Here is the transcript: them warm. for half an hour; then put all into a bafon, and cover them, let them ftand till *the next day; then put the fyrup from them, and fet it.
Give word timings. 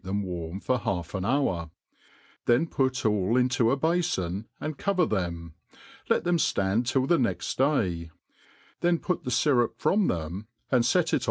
them 0.03 0.23
warm. 0.23 0.59
for 0.59 0.79
half 0.79 1.13
an 1.13 1.23
hour; 1.23 1.69
then 2.47 2.65
put 2.65 3.05
all 3.05 3.37
into 3.37 3.69
a 3.69 3.77
bafon, 3.77 4.45
and 4.59 4.79
cover 4.79 5.05
them, 5.05 5.53
let 6.09 6.23
them 6.23 6.37
ftand 6.37 6.87
till 6.87 7.05
*the 7.05 7.19
next 7.19 7.55
day; 7.59 8.09
then 8.79 8.97
put 8.97 9.23
the 9.25 9.29
fyrup 9.29 9.73
from 9.77 10.07
them, 10.07 10.47
and 10.71 10.87
fet 10.87 11.13
it. 11.13 11.19